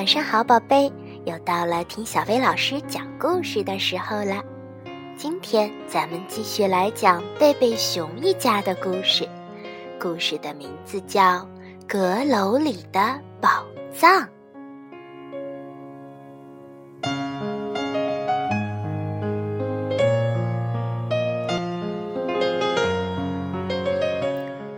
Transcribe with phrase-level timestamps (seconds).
[0.00, 0.90] 晚上好，宝贝，
[1.26, 4.42] 又到了听小薇老师讲故事的时候了。
[5.14, 9.28] 今天咱们继续来讲贝贝熊一家的故事，
[10.00, 11.20] 故事的名字叫
[11.86, 13.62] 《阁楼里的宝
[13.94, 14.10] 藏》。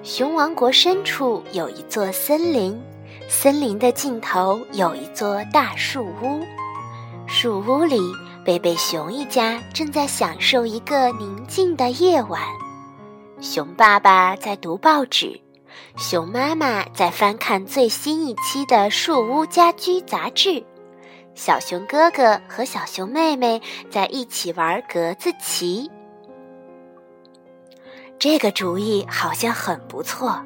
[0.02, 2.76] 熊王国深处有一座森林。
[3.32, 6.46] 森林的尽头有一座大树屋，
[7.26, 7.98] 树屋里，
[8.44, 12.42] 贝贝熊一家正在享受一个宁静的夜晚。
[13.40, 15.40] 熊爸爸在读报纸，
[15.96, 20.62] 熊妈妈在翻看最新一期的《树屋家居》杂志，
[21.34, 23.60] 小熊哥哥和小熊妹妹
[23.90, 25.90] 在一起玩格子棋。
[28.18, 30.40] 这个主意好像很不错。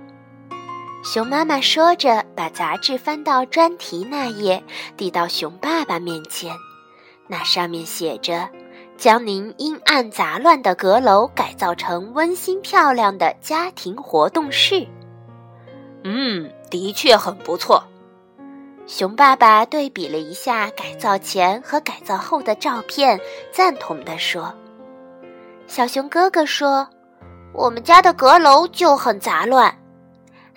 [1.07, 4.61] 熊妈妈说着，把杂志翻到专题那页，
[4.97, 6.53] 递到熊爸爸面前。
[7.29, 8.49] 那上面写着
[8.99, 14.85] ：“将您阴暗杂乱的阁楼改造成温馨漂亮的家庭活动室。”
[16.03, 17.85] 嗯，的确很不错。
[18.89, 23.19] 熊爸爸对比了一下改造前和改造后的照片，
[23.53, 24.53] 赞同地说
[25.69, 26.89] ：“小熊哥哥说，
[27.55, 29.73] 我们家的阁楼就很杂乱。”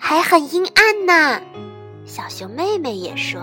[0.02, 1.40] 还很阴暗呢，
[2.06, 3.40] 小熊妹妹也说。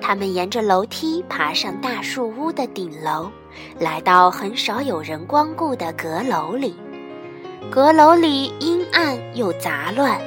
[0.00, 3.30] 他们沿着楼梯爬上大树屋的顶楼，
[3.78, 6.74] 来到很少有人光顾的阁楼里。
[7.70, 10.20] 阁楼里阴暗又杂乱，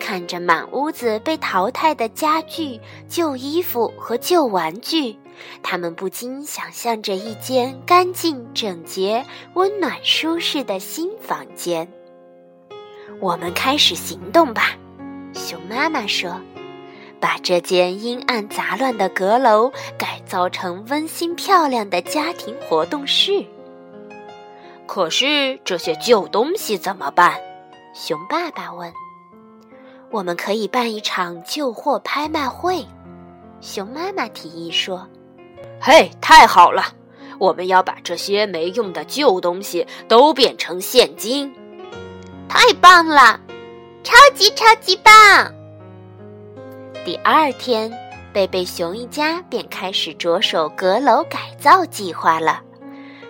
[0.00, 5.14] 看着满屋子被淘汰的家具、旧衣服和旧玩具，
[5.62, 11.86] 他们不禁想象着一间干净、整洁、温暖、舒适的新房间。
[13.20, 14.70] 我们开始行动吧，
[15.32, 16.40] 熊妈妈说
[17.20, 23.44] ：“把这间阴暗杂乱的阁楼改造成温馨漂亮的家庭活动室。”
[24.86, 27.40] 可是这些旧东西怎么办？
[27.94, 28.92] 熊爸爸问。
[30.10, 32.84] “我们可以办一场旧货拍卖会。”
[33.62, 35.08] 熊妈妈提议说。
[35.80, 36.82] “嘿，太好了！
[37.38, 41.54] 我们要把这些没用的旧东西都变成现金。”
[42.54, 43.40] 太棒了，
[44.04, 45.50] 超级超级棒！
[47.02, 47.90] 第二天，
[48.30, 52.60] 贝贝熊一家便开始着手阁楼改造计划了。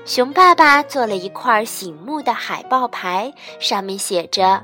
[0.04, 4.60] 熊爸爸做了一块醒目的海报牌，上面写着：“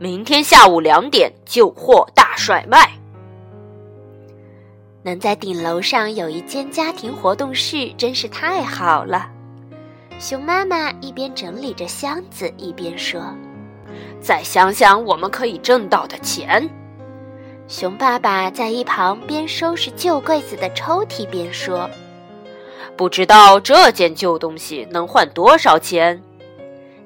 [0.00, 2.90] 明天下午两点，旧货大甩卖。”
[5.04, 9.30] 能在顶楼上有一间家庭活动室，真是太好了。
[10.18, 13.22] 熊妈妈一边整理着箱子，一边说。
[14.24, 16.66] 再想想我们可以挣到的钱。
[17.68, 21.88] 熊爸爸在一旁边收拾旧柜子的抽屉边说
[22.96, 26.22] ：“不知道这件旧东西能换多少钱。”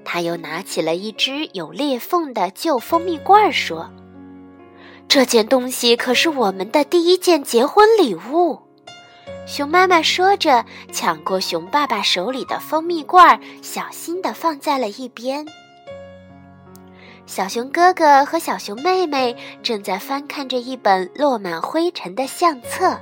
[0.05, 3.91] 他又拿起了一只有裂缝的旧蜂蜜罐说
[5.09, 8.61] ：“这件东西可是我们的第一件结婚礼物。”
[9.45, 15.45] 熊妈妈说着，抢过熊爸爸手里的蜂蜜罐，小心地放在了一边。
[17.29, 22.99] 小熊哥哥和小熊妹妹正在翻看着一本落满灰尘的相册。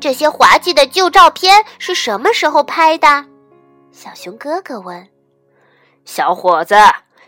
[0.00, 3.24] 这些滑稽的旧照片是什么时候拍的？
[3.92, 5.08] 小熊哥哥问。
[6.04, 6.74] 小伙子，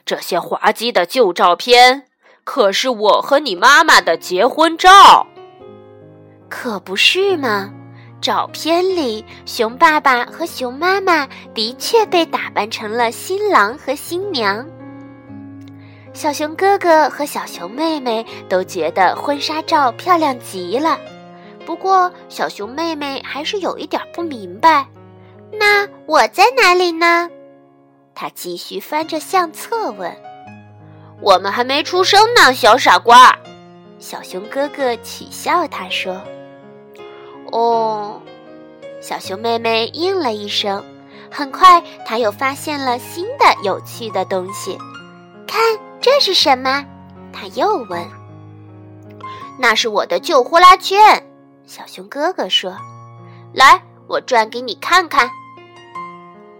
[0.04, 2.08] 这些滑稽的旧照片
[2.42, 5.24] 可是我和你妈妈的结婚照。
[6.48, 7.72] 可不是嘛？
[8.20, 14.66] 照片里，熊爸爸和熊妈妈的确被打扮成了新郎和新娘。
[16.16, 20.98] 小熊哥哥和小熊妹妹都觉得婚纱照漂亮极了，
[21.66, 24.86] 不过小熊妹妹还是有一点不明白。
[25.52, 27.28] 那我在哪里呢？
[28.14, 30.10] 他继续翻着相册问
[31.20, 33.36] ：“我们还没出生呢，小傻瓜。”
[34.00, 36.18] 小熊哥哥取笑他说
[37.52, 38.22] ：“哦。”
[39.02, 40.82] 小熊妹妹应了一声。
[41.30, 44.78] 很快，他又发现了新的有趣的东西，
[45.46, 45.60] 看。
[46.18, 46.82] 这是什么？
[47.30, 48.02] 他又问。
[49.58, 51.22] 那是我的旧呼啦圈。
[51.66, 52.74] 小熊哥哥说
[53.52, 55.30] ：“来，我转给你看看。”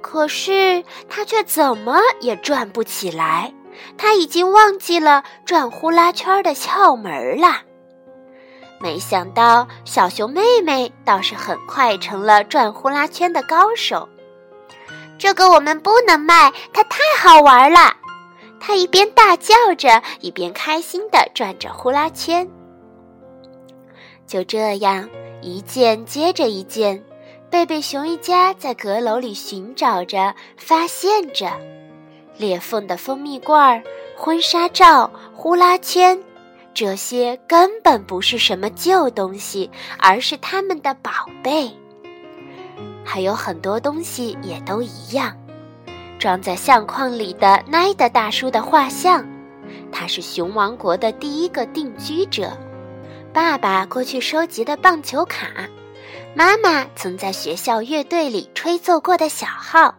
[0.03, 3.51] 可是他却怎么也转不起来，
[3.97, 7.63] 他已经忘记了转呼啦圈的窍门了。
[8.79, 14.07] 没想到小熊妹妹倒是很快成了转呼啦圈的高手。
[15.17, 17.97] 这个我们不能卖，它太好玩了。
[18.67, 22.51] 他一边大叫着，一边开心地转着呼啦圈。
[24.27, 25.09] 就这样，
[25.41, 27.01] 一件接着一件，
[27.49, 31.49] 贝贝熊一家在阁楼里寻找着、发现着
[32.37, 33.81] 裂缝的蜂蜜罐、
[34.17, 36.21] 婚纱照、呼啦圈。
[36.75, 41.71] 这些根本不是什么旧东西，而是他们的宝贝。
[43.05, 45.39] 还有很多东西也都一样。
[46.19, 49.27] 装在相框里的奈德大叔的画像，
[49.93, 52.57] 他是熊王国的第一个定居者。
[53.33, 55.49] 爸爸过去收集的棒球卡，
[56.35, 59.95] 妈妈曾在学校乐队里吹奏过的小号，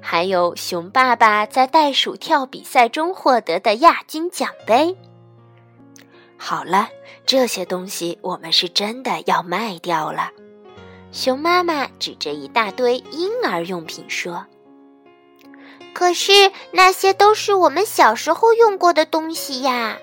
[0.00, 4.96] 还有熊爸爸在袋鼠跳比赛中获得的亚军奖杯。
[6.38, 6.88] 好了，
[7.26, 10.30] 这些东西我们是真的要卖掉了。
[11.12, 14.44] 熊妈妈指着一大堆婴儿用品说
[15.94, 19.96] ：“可是那些都是我们小时候用过的东西呀。”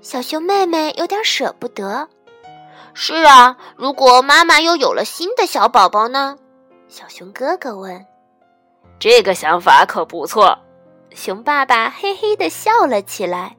[0.00, 2.08] 小熊妹妹有点舍不得。
[2.94, 6.36] “是啊，如果妈妈又有了新的小宝宝呢？”
[6.88, 8.06] 小熊哥哥问。
[9.00, 10.56] “这个想法可不错。”
[11.14, 13.56] 熊爸爸嘿嘿的笑了起来。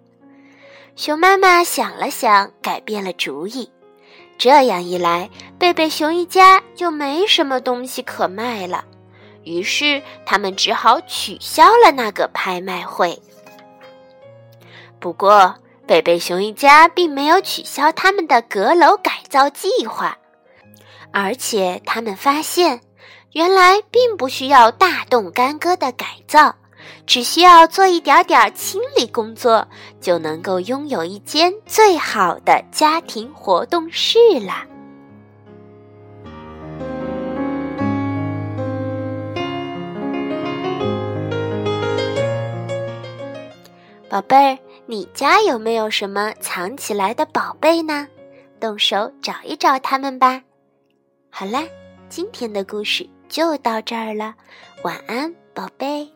[0.96, 3.70] 熊妈妈想了想，改变了主意。
[4.38, 8.86] 这样一来，贝贝熊一家就没什么东西可卖了。
[9.46, 13.22] 于是，他们只好取消了那个拍卖会。
[15.00, 15.56] 不过，
[15.88, 20.18] 贝贝熊一家并没有取消他们的阁楼改造计划，
[21.12, 22.82] 而且他们发现，
[23.32, 26.56] 原来并不需要大动干戈的改造。
[27.08, 29.68] 只需要做一点点清理工作，
[30.02, 34.66] 就能够拥有一间最好的家庭活动室啦。
[44.16, 48.08] 宝贝儿，你家有没有什么藏起来的宝贝呢？
[48.62, 50.42] 动手找一找它们吧。
[51.30, 51.62] 好啦，
[52.08, 54.34] 今天的故事就到这儿了，
[54.84, 56.10] 晚安，宝贝。